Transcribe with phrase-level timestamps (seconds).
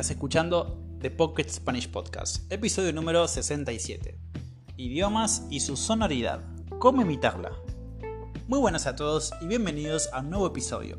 [0.00, 4.16] Estás escuchando The Pocket Spanish Podcast, episodio número 67.
[4.78, 6.40] Idiomas y su sonoridad.
[6.78, 7.50] ¿Cómo imitarla?
[8.48, 10.98] Muy buenas a todos y bienvenidos a un nuevo episodio.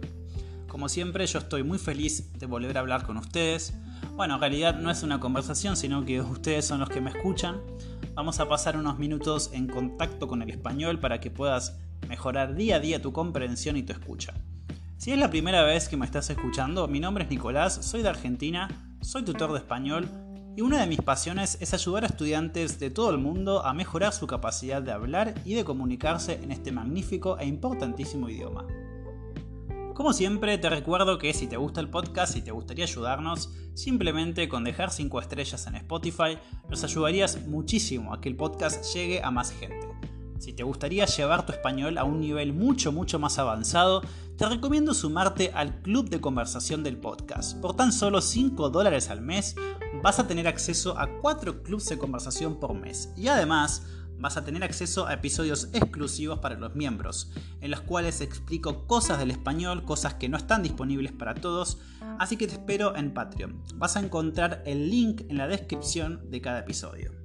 [0.67, 3.73] Como siempre, yo estoy muy feliz de volver a hablar con ustedes.
[4.15, 7.59] Bueno, en realidad no es una conversación, sino que ustedes son los que me escuchan.
[8.13, 11.75] Vamos a pasar unos minutos en contacto con el español para que puedas
[12.07, 14.35] mejorar día a día tu comprensión y tu escucha.
[14.97, 18.09] Si es la primera vez que me estás escuchando, mi nombre es Nicolás, soy de
[18.09, 20.07] Argentina, soy tutor de español
[20.55, 24.13] y una de mis pasiones es ayudar a estudiantes de todo el mundo a mejorar
[24.13, 28.67] su capacidad de hablar y de comunicarse en este magnífico e importantísimo idioma.
[29.95, 34.49] Como siempre, te recuerdo que si te gusta el podcast y te gustaría ayudarnos, simplemente
[34.49, 36.37] con dejar 5 estrellas en Spotify
[36.69, 39.90] nos ayudarías muchísimo a que el podcast llegue a más gente.
[40.41, 44.01] Si te gustaría llevar tu español a un nivel mucho mucho más avanzado,
[44.37, 47.61] te recomiendo sumarte al club de conversación del podcast.
[47.61, 49.55] Por tan solo 5 dólares al mes
[50.01, 53.13] vas a tener acceso a 4 clubs de conversación por mes.
[53.15, 53.85] Y además
[54.17, 57.29] vas a tener acceso a episodios exclusivos para los miembros,
[57.61, 61.77] en los cuales explico cosas del español, cosas que no están disponibles para todos,
[62.17, 63.61] así que te espero en Patreon.
[63.75, 67.20] Vas a encontrar el link en la descripción de cada episodio.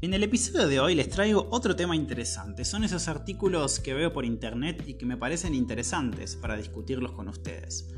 [0.00, 2.64] En el episodio de hoy les traigo otro tema interesante.
[2.64, 7.28] Son esos artículos que veo por internet y que me parecen interesantes para discutirlos con
[7.28, 7.90] ustedes.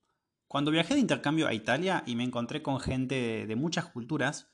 [0.49, 4.49] Cuando viajé de intercambio a Italia y me encontré con gente de, muchas culturas,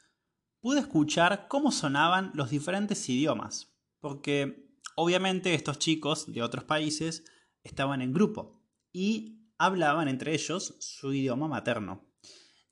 [0.58, 7.22] pude escuchar cómo sonaban los diferentes idiomas, porque obviamente estos chicos de otros países
[7.62, 8.60] estaban en grupo
[8.92, 12.08] y hablaban entre ellos su idioma materno.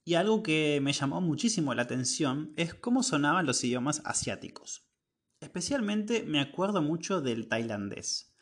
[0.03, 4.83] Y algo que me llamó muchísimo la atención es cómo sonaban los idiomas asiáticos.
[5.41, 8.33] Especialmente me acuerdo mucho del tailandés,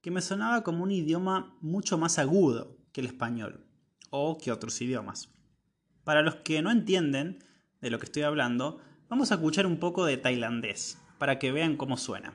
[0.00, 3.66] que me sonaba como un idioma mucho más agudo que el español
[4.10, 5.28] o que otros idiomas.
[6.04, 7.44] Para los que no entienden
[7.82, 11.76] de lo que estoy hablando, vamos a escuchar un poco de tailandés para que vean
[11.76, 12.32] cómo suena.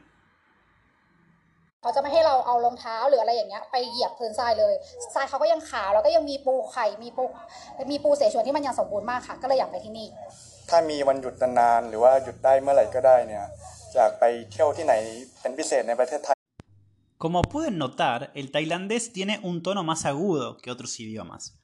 [17.18, 21.60] Como pueden notar, el tailandés tiene un tono más agudo que otros idiomas.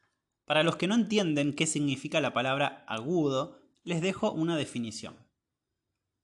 [0.46, 5.18] Para los que no entienden qué significa la palabra agudo, les dejo una definición.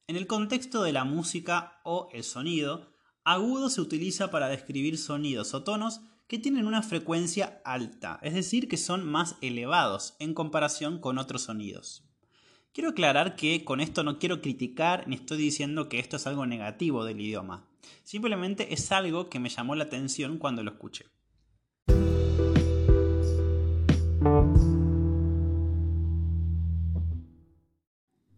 [0.08, 5.54] En el contexto de la música o el sonido, agudo se utiliza para describir sonidos
[5.54, 11.00] o tonos que tienen una frecuencia alta, es decir, que son más elevados en comparación
[11.00, 12.05] con otros sonidos.
[12.76, 16.46] Quiero aclarar que con esto no quiero criticar ni estoy diciendo que esto es algo
[16.46, 17.66] negativo del idioma.
[18.04, 21.06] Simplemente es algo que me llamó la atención cuando lo escuché.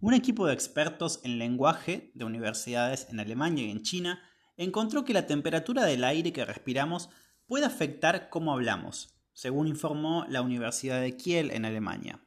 [0.01, 4.21] Un equipo de expertos en lenguaje de universidades en Alemania y en China
[4.55, 7.09] encontró que la temperatura del aire que respiramos
[7.47, 12.21] puede afectar cómo hablamos, según informó la Universidad de Kiel en Alemania.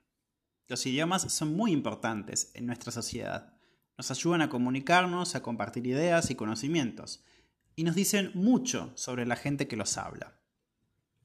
[0.71, 3.55] Los idiomas son muy importantes en nuestra sociedad.
[3.99, 7.25] Nos ayudan a comunicarnos, a compartir ideas y conocimientos,
[7.75, 10.41] y nos dicen mucho sobre la gente que los habla.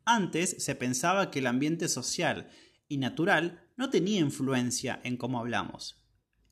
[0.03, 2.49] Antes se pensaba que el ambiente social
[2.87, 6.03] y natural no tenía influencia en cómo hablamos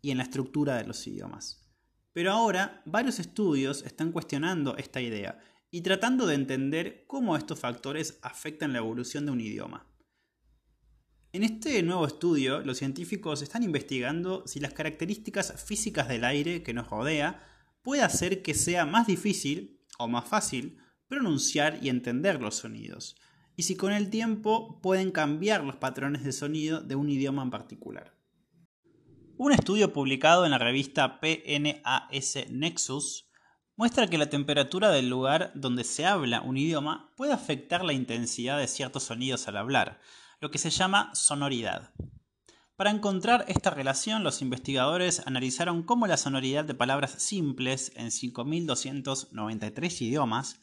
[0.04, 1.68] y en la estructura de los idiomas.
[2.12, 5.40] Pero ahora varios estudios están cuestionando esta idea
[5.72, 9.93] y tratando de entender cómo estos factores afectan la evolución de un idioma.
[11.34, 16.76] En este nuevo estudio, los científicos están investigando si las características físicas del aire que
[16.76, 17.44] nos rodea
[17.82, 20.78] puede hacer que sea más difícil o más fácil
[21.08, 23.16] pronunciar y entender los sonidos,
[23.56, 27.50] y si con el tiempo pueden cambiar los patrones de sonido de un idioma en
[27.50, 28.16] particular.
[29.36, 33.28] Un estudio publicado en la revista PNAS Nexus
[33.76, 38.60] muestra que la temperatura del lugar donde se habla un idioma puede afectar la intensidad
[38.60, 40.00] de ciertos sonidos al hablar,
[40.44, 41.94] lo que se llama sonoridad.
[42.76, 50.02] Para encontrar esta relación, los investigadores analizaron cómo la sonoridad de palabras simples en 5.293
[50.02, 50.60] idiomas,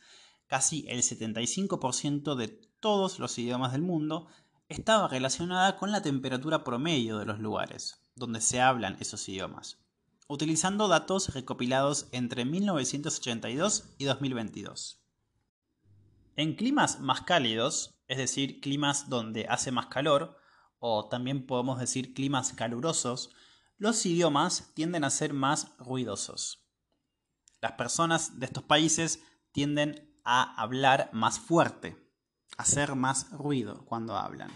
[0.49, 2.49] casi el 75% de
[2.79, 4.27] todos los idiomas del mundo,
[4.69, 9.79] estaba relacionada con la temperatura promedio de los lugares donde se hablan esos idiomas,
[10.29, 15.01] utilizando datos recopilados entre 1982 y 2022.
[16.37, 20.37] En climas más cálidos, es decir, climas donde hace más calor,
[20.81, 23.31] o también podemos decir climas calurosos,
[23.79, 26.67] los idiomas tienden a ser más ruidosos.
[27.61, 29.23] Las personas de estos países
[29.53, 31.97] tienden a hablar más fuerte,
[32.59, 34.51] a hacer más ruido cuando hablan.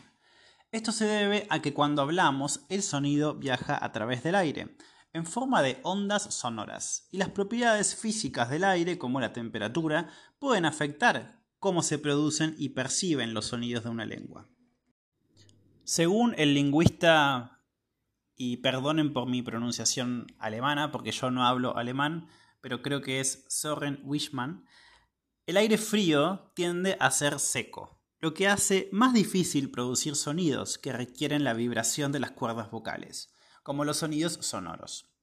[0.72, 4.76] Esto se debe a que cuando hablamos el sonido viaja a través del aire,
[5.12, 10.10] en forma de ondas sonoras, y las propiedades físicas del aire, como la temperatura,
[10.40, 14.46] pueden afectar cómo se producen y perciben los sonidos de una lengua.
[15.82, 17.62] Según el lingüista,
[18.36, 22.28] y perdonen por mi pronunciación alemana, porque yo no hablo alemán,
[22.60, 24.66] pero creo que es Soren Wichmann,
[25.46, 30.92] el aire frío tiende a ser seco, lo que hace más difícil producir sonidos que
[30.92, 33.32] requieren la vibración de las cuerdas vocales,
[33.62, 35.14] como los sonidos sonoros.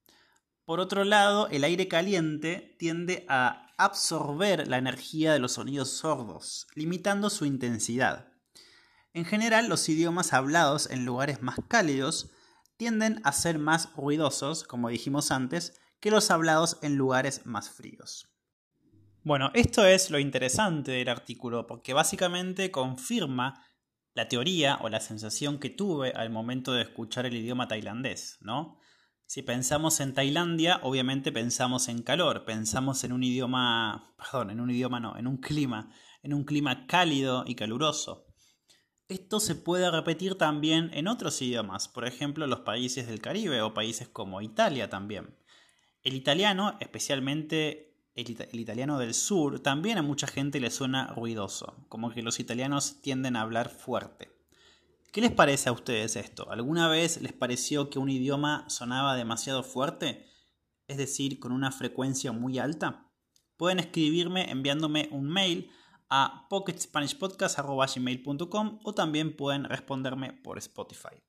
[0.66, 6.68] Por otro lado, el aire caliente tiende a absorber la energía de los sonidos sordos,
[6.76, 8.32] limitando su intensidad.
[9.14, 12.32] En general, los idiomas hablados en lugares más cálidos
[12.78, 18.28] tienden a ser más ruidosos, como dijimos antes, que los hablados en lugares más fríos.
[19.24, 23.66] Bueno, esto es lo interesante del artículo, porque básicamente confirma
[24.14, 28.80] la teoría o la sensación que tuve al momento de escuchar el idioma tailandés, ¿no?
[29.32, 34.70] Si pensamos en Tailandia, obviamente pensamos en calor, pensamos en un idioma, perdón, en un
[34.70, 35.90] idioma no, en un clima,
[36.22, 38.28] en un clima cálido y caluroso.
[39.08, 43.74] Esto se puede repetir también en otros idiomas, por ejemplo los países del Caribe o
[43.74, 45.34] países como Italia también.
[46.04, 51.86] El italiano, especialmente el, el, italiano del sur, también a mucha gente le suena ruidoso,
[51.88, 54.41] como que los italianos tienden a hablar fuerte.
[55.12, 56.50] ¿Qué les parece a ustedes esto?
[56.50, 60.26] ¿Alguna vez les pareció que un idioma sonaba demasiado fuerte?
[60.88, 63.12] Es decir, con una frecuencia muy alta.
[63.58, 65.70] Pueden escribirme enviándome un mail
[66.10, 71.22] a pocketspanishpodcast.com o también pueden responderme por Spotify.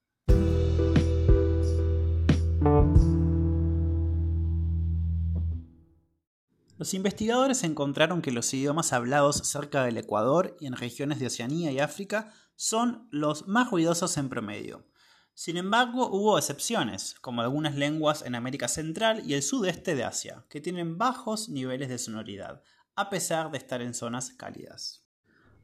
[6.78, 11.72] Los investigadores encontraron que los idiomas hablados cerca del Ecuador y en regiones de Oceanía
[11.72, 12.32] y África
[12.62, 14.86] son los más ruidosos en promedio.
[15.34, 20.44] Sin embargo, hubo excepciones, como algunas lenguas en América Central y el sudeste de Asia,
[20.48, 22.62] que tienen bajos niveles de sonoridad,
[22.94, 25.04] a pesar de estar en zonas cálidas.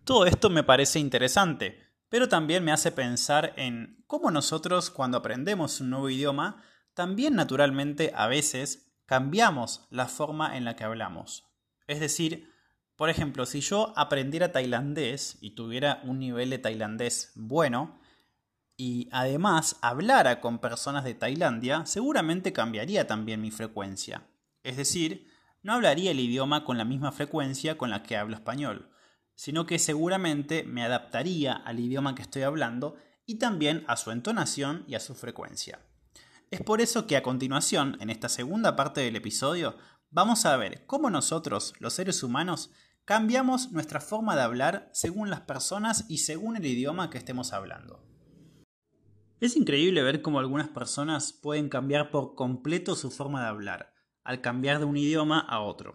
[0.02, 1.78] Todo esto me parece interesante,
[2.08, 6.64] pero también me hace pensar en cómo nosotros cuando aprendemos un nuevo idioma,
[6.94, 11.46] también naturalmente a veces cambiamos la forma en la que hablamos.
[11.86, 12.52] Es decir,
[12.98, 18.00] por ejemplo, si yo aprendiera tailandés y tuviera un nivel de tailandés bueno,
[18.76, 24.26] y además hablara con personas de Tailandia, seguramente cambiaría también mi frecuencia.
[24.64, 25.28] Es decir,
[25.62, 28.90] no hablaría el idioma con la misma frecuencia con la que hablo español,
[29.36, 34.84] sino que seguramente me adaptaría al idioma que estoy hablando y también a su entonación
[34.88, 35.80] y a su frecuencia.
[36.50, 39.76] Es por eso que a continuación, en esta segunda parte del episodio,
[40.10, 42.70] vamos a ver cómo nosotros, los seres humanos,
[43.08, 48.04] Cambiamos nuestra forma de hablar según las personas y según el idioma que estemos hablando.
[49.40, 54.42] Es increíble ver cómo algunas personas pueden cambiar por completo su forma de hablar al
[54.42, 55.94] cambiar de un idioma a otro.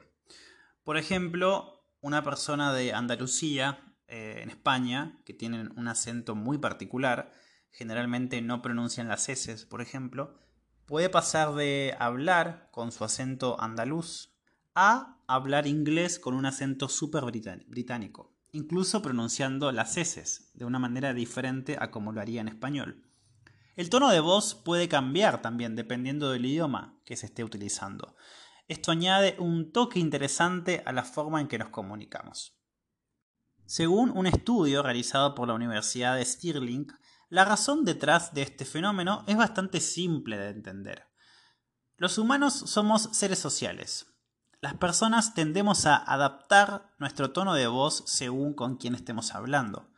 [0.83, 7.31] Por ejemplo, una persona de Andalucía, eh, en España, que tienen un acento muy particular,
[7.69, 10.39] generalmente no pronuncian las S, por ejemplo,
[10.87, 14.33] puede pasar de hablar con su acento andaluz
[14.73, 21.13] a hablar inglés con un acento súper británico, incluso pronunciando las S de una manera
[21.13, 23.09] diferente a como lo haría en español.
[23.75, 28.15] El tono de voz puede cambiar también dependiendo del idioma que se esté utilizando.
[28.67, 32.55] Esto añade un toque interesante a la forma en que nos comunicamos.
[33.65, 36.87] Según un estudio realizado por la Universidad de Stirling,
[37.33, 41.07] La razón detrás de este fenómeno es bastante simple de entender.
[41.97, 44.12] Los humanos somos seres sociales.
[44.63, 49.91] Las personas tendemos a adaptar nuestro tono de voz según con quién estemos hablando,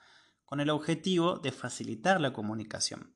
[0.44, 3.16] con el objetivo de facilitar la comunicación.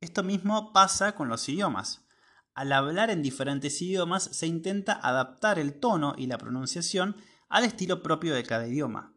[0.00, 2.08] Esto mismo pasa con los idiomas.
[2.52, 7.14] Al hablar en diferentes idiomas se intenta adaptar el tono y la pronunciación
[7.48, 9.14] al estilo propio de cada idioma.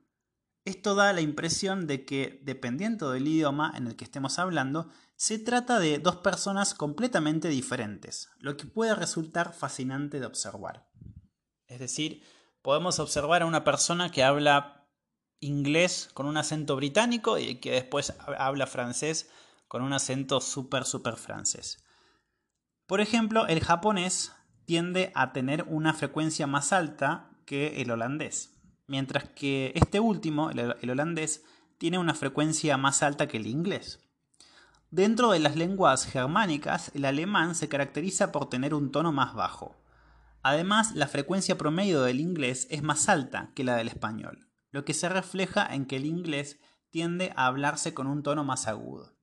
[0.65, 5.39] Esto da la impresión de que, dependiendo del idioma en el que estemos hablando, se
[5.39, 10.88] trata de dos personas completamente diferentes, lo que puede resultar fascinante de observar.
[11.69, 12.21] Es decir,
[12.61, 14.85] podemos observar a una persona que habla
[15.39, 19.29] inglés con un acento británico y que después habla francés
[19.69, 21.81] con un acento súper, súper francés.
[22.85, 24.33] Por ejemplo, el japonés
[24.65, 28.59] tiende a tener una frecuencia más alta que el holandés
[28.89, 31.45] mientras que este último, el, holandés,
[31.77, 33.99] tiene una frecuencia más alta que el inglés.
[34.89, 39.79] Dentro de las lenguas germánicas, el alemán se caracteriza por tener un tono más bajo.
[40.41, 44.93] Además, la frecuencia promedio del inglés es más alta que la del español, lo que
[44.93, 49.17] se refleja en que el inglés tiende a hablarse con un tono más agudo.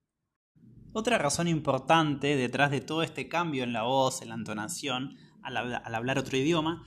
[0.92, 5.56] Otra razón importante detrás de todo este cambio en la voz, en la entonación, al,
[5.56, 6.87] hablar otro idioma,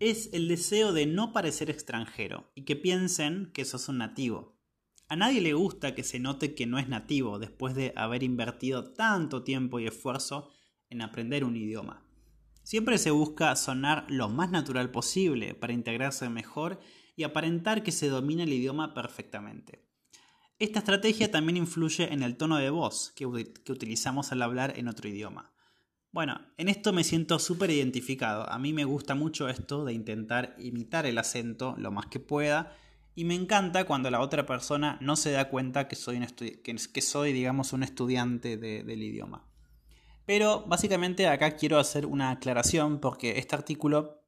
[0.00, 4.58] es el deseo de no parecer extranjero y que piensen que sos un nativo.
[5.08, 8.92] A nadie le gusta que se note que no es nativo después de haber invertido
[8.92, 10.50] tanto tiempo y esfuerzo
[10.90, 12.03] en aprender un idioma.
[12.64, 16.80] Siempre se busca sonar lo más natural posible para integrarse mejor
[17.14, 19.84] y aparentar que se domina el idioma perfectamente.
[20.58, 25.10] Esta estrategia también influye en el tono de voz que, utilizamos al hablar en otro
[25.10, 25.52] idioma.
[26.10, 28.48] Bueno, en esto me siento súper identificado.
[28.50, 32.74] A mí me gusta mucho esto de intentar imitar el acento lo más que pueda.
[33.14, 36.18] Y me encanta cuando la otra persona no se da cuenta que soy,
[37.02, 39.44] soy digamos, un estudiante del idioma.
[40.26, 44.22] Pero básicamente acá quiero hacer una aclaración porque este artículo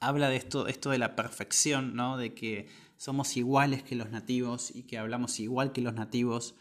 [0.00, 2.16] habla de esto, esto de la perfección, ¿no?
[2.16, 6.54] De que somos iguales que los nativos y que hablamos igual que los nativos.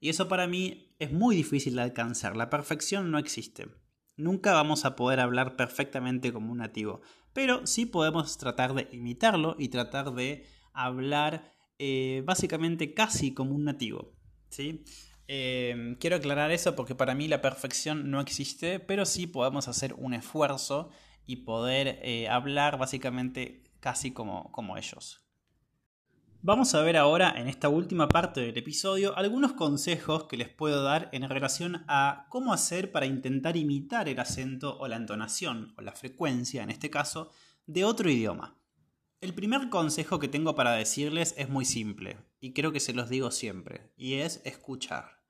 [0.00, 2.36] Y eso para mí es muy difícil de alcanzar.
[2.36, 3.68] La perfección no existe.
[4.16, 7.00] Nunca vamos a poder hablar perfectamente como un nativo,
[7.32, 13.64] pero sí podemos tratar de imitarlo y tratar de hablar eh, básicamente casi como un
[13.64, 14.12] nativo.
[14.48, 14.84] ¿sí?
[15.34, 19.94] Eh, quiero aclarar eso porque para mí la perfección no existe, pero sí podemos hacer
[19.94, 20.90] un esfuerzo
[21.24, 25.24] y poder eh, hablar básicamente casi como, como ellos.
[26.42, 30.82] Vamos a ver ahora en esta última parte del episodio algunos consejos que les puedo
[30.82, 35.80] dar en relación a cómo hacer para intentar imitar el acento o la entonación o
[35.80, 37.30] la frecuencia, en este caso,
[37.64, 38.58] de otro idioma.
[39.22, 43.08] El primer consejo que tengo para decirles es muy simple y creo que se los
[43.08, 45.21] digo siempre y es escuchar.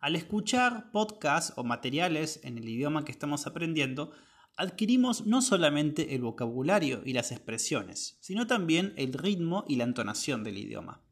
[0.00, 4.12] Al escuchar podcasts o materiales en el idioma que estamos aprendiendo,
[4.56, 10.42] adquirimos no solamente el vocabulario y las expresiones, sino también el ritmo y la entonación
[10.42, 11.02] del idioma.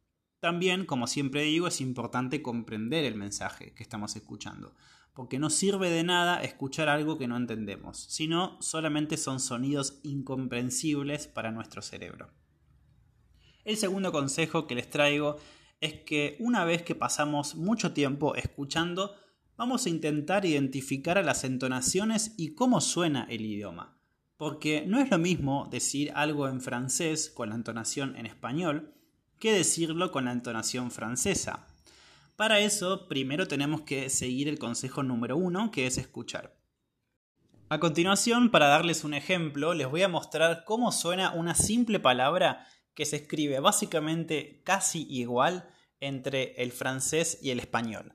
[0.40, 4.75] También, como siempre digo, es importante comprender el mensaje que estamos escuchando,
[5.12, 11.26] porque no sirve de nada escuchar algo que no entendemos, sino solamente son sonidos incomprensibles
[11.26, 12.30] para nuestro cerebro.
[13.64, 15.37] El segundo consejo que les traigo
[15.80, 19.14] es que una vez que pasamos mucho tiempo escuchando,
[19.56, 23.97] vamos a intentar identificar a las entonaciones y cómo suena el idioma.
[24.37, 28.94] Porque no es lo mismo decir algo en francés con la entonación en español
[29.38, 31.66] que decirlo con la entonación francesa.
[32.37, 36.56] Para eso, primero tenemos que seguir el consejo número uno, que es escuchar.
[37.68, 42.66] A continuación, para darles un ejemplo, les voy a mostrar cómo suena una simple palabra
[42.99, 48.12] que se escribe básicamente casi igual entre el francés y el español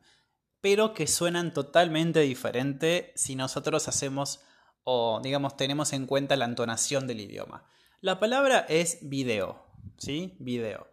[0.64, 4.40] pero que suenan totalmente diferente si nosotros hacemos
[4.86, 7.66] o digamos tenemos en cuenta la entonación del idioma.
[8.00, 9.62] La palabra es video,
[9.98, 10.38] ¿sí?
[10.40, 10.88] Video.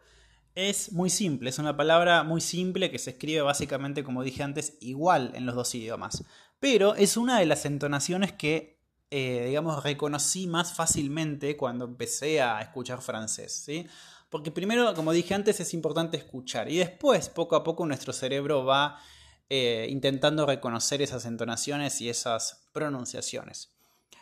[0.57, 4.77] Es muy simple, es una palabra muy simple que se escribe básicamente, como dije antes,
[4.81, 6.25] igual en los dos idiomas.
[6.59, 8.80] Pero es una de las entonaciones que,
[9.11, 13.87] eh, digamos, reconocí más fácilmente cuando empecé a escuchar francés, ¿sí?
[14.29, 18.65] Porque primero, como dije antes, es importante escuchar y después, poco a poco, nuestro cerebro
[18.65, 19.01] va
[19.49, 23.75] eh, intentando reconocer esas entonaciones y esas pronunciaciones.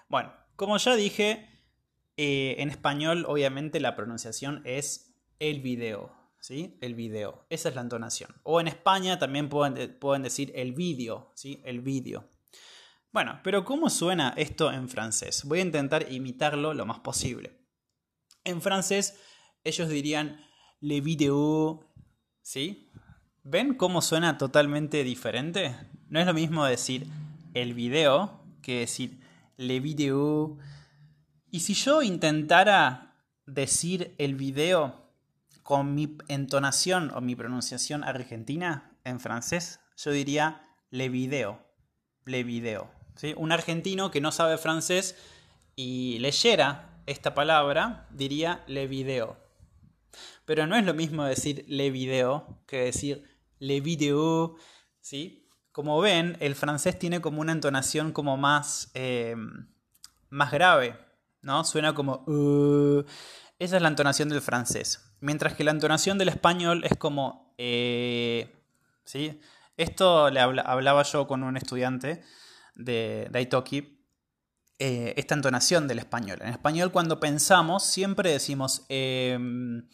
[0.08, 1.46] Bueno, como ya dije,
[2.16, 6.78] eh, en español obviamente la pronunciación es el video, ¿sí?
[6.80, 8.34] El video, esa es la entonación.
[8.42, 11.60] O en España también pueden, pueden decir el vídeo, ¿sí?
[11.66, 12.24] El vídeo.
[13.10, 15.44] Bueno, pero ¿cómo suena esto en francés?
[15.44, 17.58] Voy a intentar imitarlo lo más posible.
[18.44, 19.18] En francés
[19.64, 20.40] ellos dirían
[20.80, 21.86] le vidéo,
[22.42, 22.90] ¿sí?
[23.42, 25.74] ¿Ven cómo suena totalmente diferente?
[26.08, 27.06] No es lo mismo decir
[27.54, 29.20] el video que decir
[29.56, 30.58] le video.
[31.50, 35.10] Y si yo intentara decir el video
[35.62, 41.66] con mi entonación o mi pronunciación argentina en francés, yo diría le video.
[42.24, 42.97] Le video.
[43.36, 45.16] Un argentino que no sabe francés
[45.74, 49.36] y leyera esta palabra diría le video.
[50.44, 53.24] Pero no es lo mismo decir le video que decir
[53.58, 54.56] le video,
[55.00, 55.46] ¿sí?
[55.72, 59.36] Como ven, el francés tiene como una entonación como más, eh,
[60.30, 60.98] más grave,
[61.42, 61.64] ¿no?
[61.64, 62.24] Suena como...
[62.26, 63.04] Uh,
[63.58, 65.12] esa es la entonación del francés.
[65.20, 67.54] Mientras que la entonación del español es como...
[67.58, 68.54] Eh,
[69.04, 69.40] ¿sí?
[69.76, 72.22] Esto le hablaba yo con un estudiante
[72.78, 73.98] de, de
[74.78, 76.38] eh, esta entonación del español.
[76.40, 78.86] En español cuando pensamos siempre decimos...
[78.88, 79.86] Em,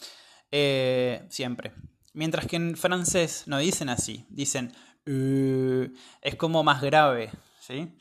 [1.31, 1.73] siempre.
[2.13, 4.73] Mientras que en francés no dicen así, dicen
[5.07, 7.97] uh", es como más grave, ¿sí?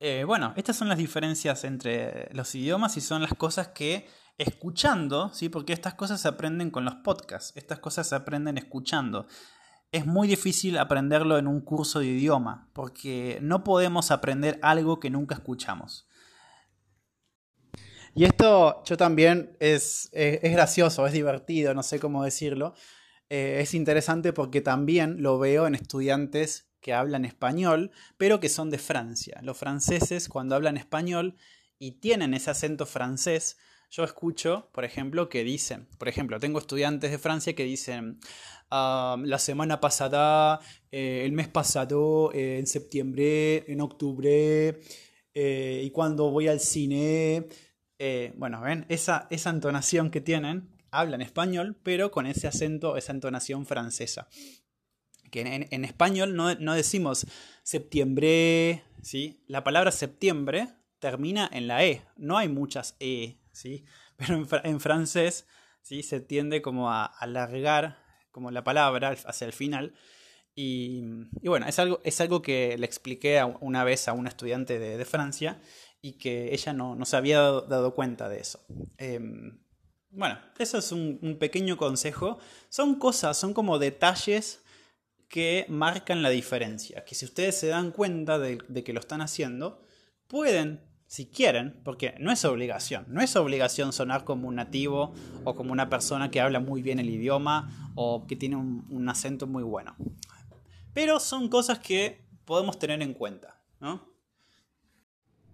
[0.00, 5.30] Eh, bueno, estas son las diferencias entre los idiomas y son las cosas que escuchando,
[5.32, 5.48] ¿sí?
[5.48, 9.26] Porque estas cosas se aprenden con los podcasts, estas cosas se aprenden escuchando.
[9.94, 15.08] Es muy difícil aprenderlo en un curso de idioma, porque no podemos aprender algo que
[15.08, 16.08] nunca escuchamos.
[18.12, 22.74] Y esto yo también es, es gracioso, es divertido, no sé cómo decirlo,
[23.30, 28.70] eh, es interesante porque también lo veo en estudiantes que hablan español, pero que son
[28.70, 29.38] de Francia.
[29.44, 31.36] Los franceses cuando hablan español
[31.78, 33.58] y tienen ese acento francés,
[33.90, 38.18] yo escucho, por ejemplo, que dicen, por ejemplo, tengo estudiantes de Francia que dicen,
[38.70, 40.60] ah, la semana pasada,
[40.90, 44.80] eh, el mes pasado, eh, en septiembre, en octubre,
[45.36, 47.46] y cuando voy al cine,
[48.36, 53.66] bueno, ven, esa, esa entonación que tienen hablan español, pero con ese acento, esa entonación
[53.66, 54.28] francesa.
[55.30, 57.26] Que en, español no, decimos
[57.64, 59.42] septiembre, ¿sí?
[59.48, 60.68] La palabra septiembre
[61.00, 63.84] termina en la E, no hay muchas E, ¿sí?
[64.16, 65.46] Pero en, francés,
[65.80, 66.02] ¿sí?
[66.02, 69.94] Se tiende como a alargar como la palabra hacia el final.
[70.56, 71.02] Y,
[71.42, 75.60] bueno, es algo, es algo que le expliqué una vez a una estudiante de, Francia
[76.00, 78.64] y que ella no, se había dado, cuenta de eso.
[78.98, 79.58] Em,
[80.10, 82.38] bueno, eso es un, pequeño consejo.
[82.68, 84.62] Son cosas, son como detalles
[85.28, 87.04] que marcan la diferencia.
[87.04, 89.82] Que si ustedes se dan cuenta de, que lo están haciendo,
[90.28, 90.80] pueden,
[91.14, 95.70] si quieren, porque no es obligación, no es obligación sonar como un nativo o como
[95.70, 99.94] una persona que habla muy bien el idioma o que tiene un, acento muy bueno.
[100.92, 104.08] Pero son cosas que podemos tener en cuenta, ¿no?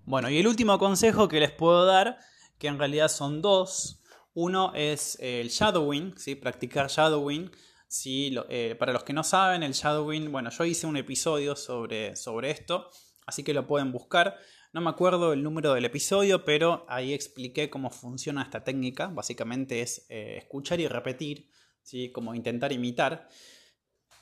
[0.06, 2.16] Bueno, y el último consejo que les puedo dar,
[2.56, 4.00] que en realidad son dos,
[4.32, 6.36] uno es el shadowing, ¿sí?
[6.36, 7.50] practicar shadowing.
[7.86, 8.34] ¿sí?
[8.48, 12.50] Eh, para los que no saben, el shadowing, bueno, yo hice un episodio sobre, sobre
[12.50, 12.88] esto,
[13.26, 14.38] así que lo pueden buscar.
[14.72, 19.08] No me acuerdo el número del episodio, pero ahí expliqué cómo funciona esta técnica.
[19.08, 21.48] Básicamente es eh, escuchar y repetir,
[21.82, 22.12] ¿sí?
[22.12, 23.28] como intentar imitar.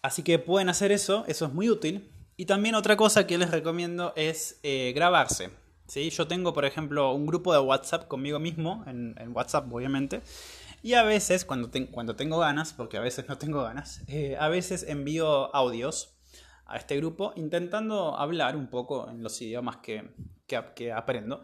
[0.00, 2.10] Así que pueden hacer eso, eso es muy útil.
[2.38, 5.50] Y también otra cosa que les recomiendo es eh, grabarse.
[5.86, 6.08] ¿sí?
[6.08, 10.22] Yo tengo, por ejemplo, un grupo de WhatsApp conmigo mismo, en, WhatsApp obviamente,
[10.82, 14.86] y a veces, cuando, tengo ganas, porque a veces no tengo ganas, eh, a veces
[14.88, 16.17] envío audios
[16.68, 20.10] a este grupo intentando hablar un poco en los idiomas que,
[20.46, 21.42] que, aprendo.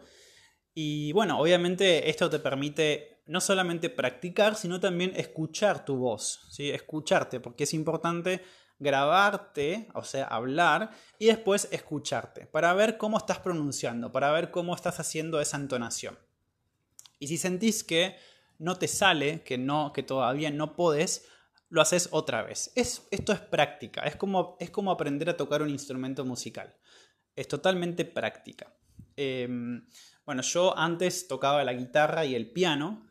[0.74, 6.70] Y bueno, obviamente esto te permite no solamente practicar, sino también escuchar tu voz, ¿sí?
[6.70, 8.42] escucharte, porque es importante
[8.78, 14.74] grabarte, o sea, hablar, y después escucharte, para ver cómo estás pronunciando, para ver cómo
[14.74, 16.18] estás haciendo esa entonación.
[17.18, 18.16] Y si sentís que
[18.58, 21.26] no te sale, que, no, que todavía no podés,
[21.74, 22.70] lo haces otra vez.
[22.76, 26.76] Es, esto es práctica, es como, es como aprender a tocar un instrumento musical.
[27.34, 28.72] Es totalmente práctica.
[29.16, 29.86] Em,
[30.24, 33.06] bueno, yo antes tocaba la guitarra y el piano,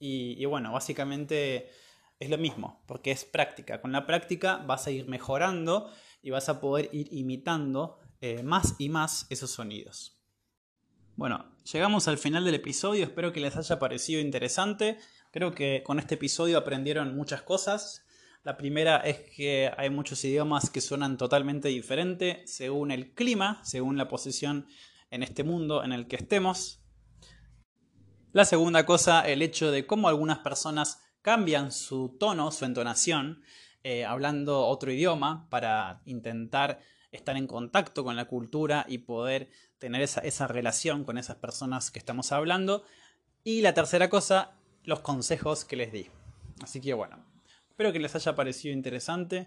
[0.00, 1.70] y bueno, básicamente
[2.18, 3.80] es lo mismo, porque es práctica.
[3.80, 5.90] Con la práctica vas a ir mejorando
[6.22, 10.20] y vas a poder ir imitando eh, más y más esos sonidos.
[11.14, 14.98] Bueno, llegamos al final del episodio, espero que les haya parecido interesante.
[15.30, 18.04] Creo que con este episodio aprendieron muchas cosas.
[18.48, 23.98] La primera es que hay muchos idiomas que suenan totalmente diferente según el clima, según
[23.98, 24.66] la posición
[25.10, 26.80] en este mundo en el que estemos.
[28.32, 33.42] La segunda cosa, el hecho de cómo algunas personas cambian su tono, su entonación,
[33.82, 36.80] eh, hablando otro idioma para intentar
[37.12, 41.90] estar en contacto con la cultura y poder tener esa, esa relación con esas personas
[41.90, 42.82] que estamos hablando.
[43.44, 46.06] Y la tercera cosa, los consejos que les di.
[46.62, 47.28] Así que bueno,
[47.78, 49.46] espero que les haya parecido interesante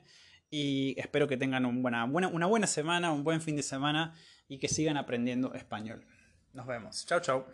[0.49, 4.15] y espero que tengan una buena, una buena semana, un buen fin de semana
[4.47, 6.07] y que sigan aprendiendo español.
[6.53, 7.05] Nos vemos.
[7.05, 7.45] Chao, chao.